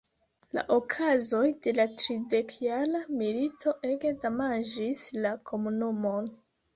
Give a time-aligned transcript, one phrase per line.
[0.57, 6.31] La okazoj de la Tridekjara milito ege damaĝis la komunumon.